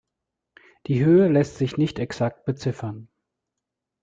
[0.87, 3.07] Die Höhe lässt sich nicht exakt beziffern.